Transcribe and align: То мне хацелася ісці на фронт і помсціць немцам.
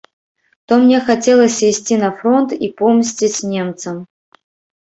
То 0.69 0.73
мне 0.85 0.97
хацелася 1.09 1.63
ісці 1.73 1.95
на 2.05 2.09
фронт 2.21 2.57
і 2.69 2.71
помсціць 2.81 3.39
немцам. 3.53 3.95